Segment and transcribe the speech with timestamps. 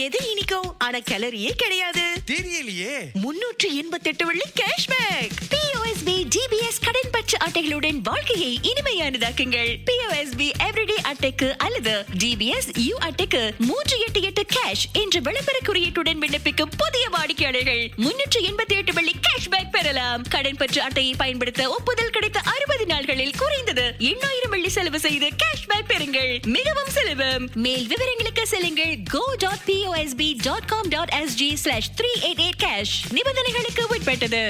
[0.00, 0.74] எது இனிக்கும்?
[0.78, 2.02] ஆனா கலரியே கிடையாது.
[2.26, 3.12] தெரியலையே.
[3.12, 9.76] முன்னூற்று எண்பத்தெட்டு வெள்ளி கேஷ்பேக் பிஓஎஸ்பி ஜிபிஎஸ் கடன் பற்று அட்டைகளுடன் வாழ்க்கையை இனிமையானதாக்குங்கள்.
[9.90, 16.72] பிஓஎஸ்பி எவ்ரிடே அட்டைக்கு அல்லது ஜிபிஎஸ் யூ அட்டைக்கு மூன்று எட்டு எட்டு கேஷ் என்ற விளம்பர குறியீட்டுடன் விண்ணப்பிக்கும்
[16.76, 20.22] புதிய வாடிக்கையாளர்கள் முன்னூற்று எண்பத்தி எட்டு வெள்ளி கேஷ்பேக் பெறலாம்.
[20.22, 26.46] கடன் பற்று அட்டையை பயன்படுத்த ஒப்புதல் கிடைத்த அறுபது நாட்களில் குறைந்தது எண்ணாயிரம் வெள்ளி செலவு செய்து கேஷ்பேக் பெறுங்கள்.
[26.46, 27.50] மிகவும் சுலபம்.
[27.54, 28.96] மேல் விவரங்களுக்கு செல்லுங்கள்.
[29.12, 29.58] go dot
[29.90, 34.42] POSB dot com dot SG slash three eight eight cash நிபந்தனைகளுக்கு உட்பட்டது.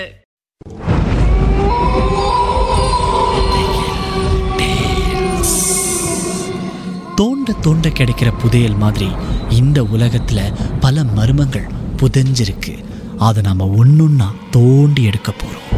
[7.14, 9.08] தோண்ட தோண்ட கிடைக்கிற புதையல் மாதிரி
[9.48, 10.40] இந்த உலகத்துல
[10.80, 12.84] பல மர்மங்கள் புதைஞ்சிருக்கு.
[13.18, 15.68] அதை நாம ஒன்னொன்னா தோண்டி எடுக்க போறோம்.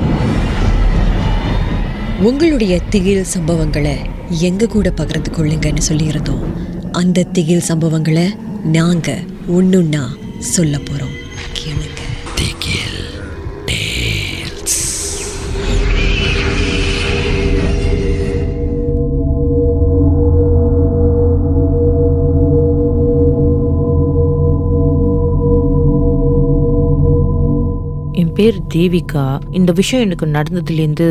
[2.21, 3.97] உங்களுடைய திகில் சம்பவங்களை
[4.29, 6.45] எங்க கூட பகிர்ந்து கொள்ளுங்கன்னு சொல்லியிருந்தோம்.
[6.93, 11.12] அந்த திகில் சம்பவங்களை நாங்க ஒண்ணுன்னா சொல்ல போறோம்.
[28.33, 29.23] என் பேர் தேவிகா.
[29.59, 31.07] இந்த விஷயம் எனக்கு நடந்ததுலேருந்து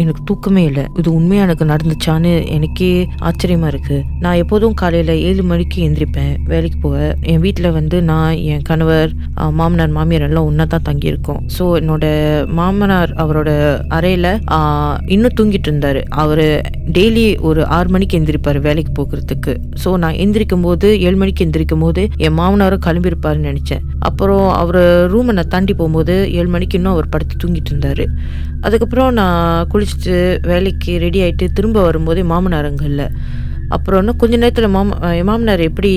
[0.00, 0.84] எனக்கு தூக்கமே இல்லை.
[1.00, 2.90] இது உண்மையாக எனக்கு நடந்துச்சான்னு எனக்கே
[3.28, 3.96] ஆச்சரியமா இருக்கு.
[4.24, 6.34] நான் எப்போதும் காலையில் ஏழு மணிக்கு எந்திரிப்பேன்.
[6.50, 9.10] வேலைக்கு போவேன் என் வீட்டில் வந்து நான் என் கணவர்
[9.60, 11.40] மாமனார் மாமியார் எல்லாம் ஒன்றா தான் தங்கியிருக்கோம்.
[11.56, 12.04] ஸோ என்னோட
[12.60, 13.50] மாமனார் அவரோட
[13.98, 14.30] அறையில்
[15.16, 16.00] இன்னும் தூங்கிட்டு இருந்தார்.
[16.24, 16.44] அவர்
[16.98, 19.54] டெய்லி ஒரு ஆறு மணிக்கு எந்திரிப்பார் வேலைக்கு போகிறதுக்கு.
[19.82, 23.84] ஸோ நான் எந்திரிக்கும் போது ஏழு மணிக்கு எந்திரிக்கும் போது என் மாமனாரும் கிளம்பியிருப்பாருன்னு நினச்சேன்.
[24.10, 24.82] அப்புறம் அவர்
[25.16, 28.04] ரூமை நான் தாண்டி போகும்போது ஏழு மணிக்கு இன்னும் அவர் படுத்து தூங்கிட்டு இருந்தார்.
[28.66, 30.16] அதுக்கப்புறம் நான் குளிச்சுட்டு
[30.50, 33.08] வேலைக்கு ரெடி ஆகிட்டு திரும்ப வரும்போது மாமனார் அங்கே இல்லை.
[33.76, 34.98] அப்புறம் இன்னும் கொஞ்ச நேரத்தில் மாம
[35.30, 35.92] மாமனார் எப்படி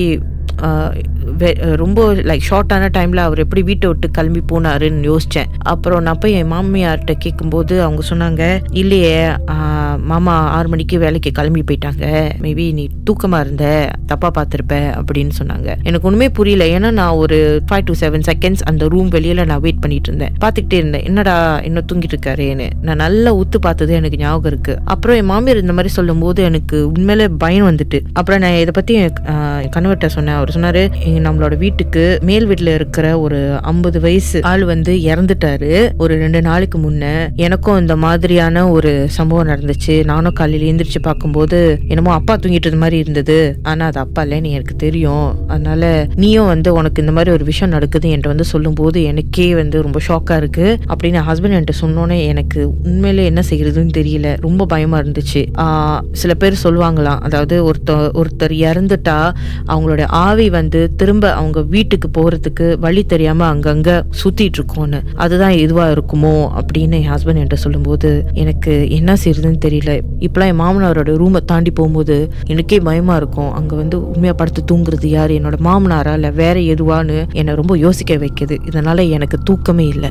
[1.82, 6.52] ரொம்ப லைக் ஷார்ட்டான டைமில் அவர் எப்படி வீட்டை விட்டு கிளம்பி போனாருன்னு யோசித்தேன் அப்புறம் நான் போய் என்
[6.52, 8.42] மாமியார்கிட்ட கேட்கும்போது அவங்க சொன்னாங்க
[8.82, 9.16] இல்லையே
[10.10, 12.04] மாமா ஆறு மணிக்கு வேலைக்கு கிளம்பி போயிட்டாங்க.
[12.44, 13.66] மேபி நீ தூக்கமாக இருந்த
[14.10, 15.68] தப்பாக பார்த்துருப்ப அப்படின்னு சொன்னாங்க.
[15.88, 16.64] எனக்கு ஒன்றுமே புரியல.
[16.76, 20.34] ஏன்னா நான் ஒரு ஃபைவ் டு செவன் செகண்ட்ஸ் அந்த ரூம் வெளியில் நான் வெயிட் பண்ணிட்டு இருந்தேன்.
[20.42, 21.04] பார்த்துக்கிட்டே இருந்தேன்.
[21.10, 21.36] என்னடா
[21.68, 22.68] இன்னும் தூங்கிட்டு இருக்காருன்னு.
[22.86, 24.74] நான் நல்லா ஊத்து பார்த்தது எனக்கு ஞாபகம் இருக்கு.
[24.94, 28.00] அப்புறம் என் மாமியார் இந்த மாதிரி சொல்லும்போது எனக்கு உண்மையிலே பயம் வந்துட்டு.
[28.20, 28.96] அப்புறம் நான் இதை பற்றி
[29.76, 30.38] கணவர்கிட்ட சொன்னேன்.
[30.40, 30.82] அவர் சொன்னார்
[31.26, 33.40] நம்மளோட வீட்டுக்கு மேல் வீட்டில் இருக்கிற ஒரு
[33.72, 35.72] ஐம்பது வயசு ஆள் வந்து இறந்துட்டாரு.
[35.98, 37.04] ஒரு ரெண்டு நாளைக்கு முன்ன
[37.46, 39.94] எனக்கும் இந்த மாதிரியான ஒரு சம்பவம் நடந்துச்சு.
[40.12, 43.38] நானும் காலையில எந்திரிச்சு பார்க்கும்போது என்னமோ அப்பா தூங்கிட்டு மாதிரி இருந்தது.
[43.70, 45.28] ஆனா அது அப்பா இல்லைன்னு எனக்கு தெரியும்.
[45.48, 45.82] அதனால
[46.22, 50.36] நீயும் வந்து உனக்கு இந்த மாதிரி ஒரு விஷயம் நடக்குது என்கிட்ட வந்து சொல்லும்போது எனக்கே வந்து ரொம்ப ஷாக்கா
[50.36, 50.66] இருக்கு.
[50.92, 54.28] அப்படின்னு ஹஸ்பண்ட் என்கிட்ட சொன்னோன்னே எனக்கு உண்மையிலே என்ன செய்யறதுன்னு தெரியல.
[54.46, 55.42] ரொம்ப பயமா இருந்துச்சு.
[56.22, 57.22] சில பேர் சொல்லுவாங்களாம்.
[57.28, 59.18] அதாவது ஒருத்தர் ஒருத்தர் இறந்துட்டா
[59.72, 65.00] அவங்களோட ஆவி வந்து திரும்ப அவங்க வீட்டுக்கு போறதுக்கு வழி தெரியாம அங்கங்க சுத்திட்டு இருக்கோன்னு.
[65.14, 70.00] அதுதான் இதுவா இருக்குமோ அப்படின்னு என் ஹஸ்பண்ட் என்கிட்ட சொல்லும்போது எனக்கு என்ன செய்யறதுன்னு தெரியல.
[70.20, 73.52] இப்பெல்லாம் என் மாமனாரோட ரூமை தாண்டி போகும்போது எனக்கே பயமா இருக்கும்.
[73.52, 75.30] அங்க வந்து உண்மையா படுத்து தூங்குறது யார்?
[75.30, 76.12] என்னோட மாமனாரா?
[76.12, 78.58] இல்ல வேற எதுவான்னு என்னை ரொம்ப யோசிக்க வைக்குது.
[78.64, 80.10] இதனால எனக்கு தூக்கமே இல்லை.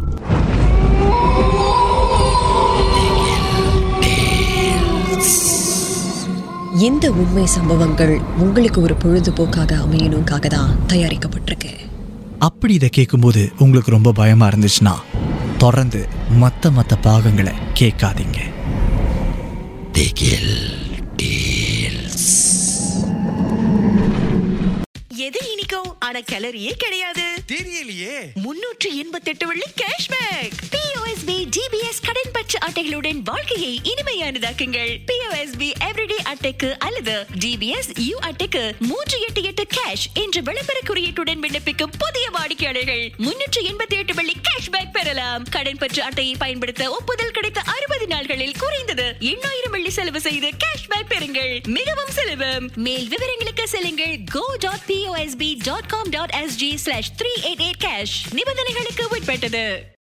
[6.76, 11.74] இந்த உண்மை சம்பவங்கள் உங்களுக்கு ஒரு பொழுதுபோக்காக அமையணுக்காக தான் தயாரிக்கப்பட்டிருக்கு.
[12.40, 14.94] அப்படி இதை கேட்கும்போது உங்களுக்கு ரொம்ப பயமா இருந்துச்சுன்னா
[15.58, 18.38] தொடர்ந்து மற்ற மற்ற பாகங்களை கேட்காதீங்க.
[25.16, 27.24] எது இனிக்கும் ஆனா கலரியே கிடையாது.
[27.48, 28.34] தெரியலையே.
[28.34, 30.84] முன்னூற்று எண்பத்தெட்டு வெள்ளி கேஷ்பேக்
[32.76, 34.98] அட்டைகளுடன் வாழ்க்கையை இனிமையானதாக்குங்கள்.
[35.12, 41.94] பிஓஎஸ்பி எவ்ரிடே அட்டைக்கு அல்லது ஜிபிஎஸ் யூ அட்டைக்கு மூன்று எட்டு எட்டு கேஷ் என்ற விளம்பர குறியீட்டுடன் விண்ணப்பிக்கும்
[41.98, 43.12] புதிய வாடிக்கையாளர்கள்.
[43.18, 45.44] முன்னூற்று எண்பத்தி எட்டு வெள்ளி கேஷ்பேக் பெறலாம்.
[45.44, 51.68] கடன் பற்று அட்டையை பயன்படுத்த ஒப்புதல் கிடைத்த அறுபது நாட்களில் குறைந்தது எண்ணாயிரம் வெள்ளி செலவு செய்து கேஷ்பேக் பெறுங்கள்.
[51.68, 52.72] மிகவும் சுலபம்.
[52.76, 54.20] மேல் விவரங்களுக்கு செல்லுங்கள்.
[54.32, 59.94] Go dot POSB dot com dot SG slash three eight eight cash நிபந்தனைகளுக்கு உட்பட்டது.